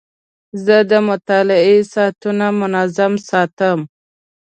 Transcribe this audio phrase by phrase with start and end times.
[0.65, 3.79] زه د مطالعې ساعتونه منظم ساتم.